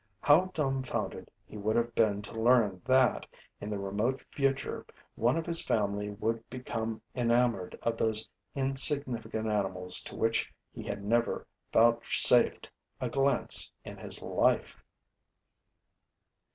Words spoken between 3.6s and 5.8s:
the remote future, one of his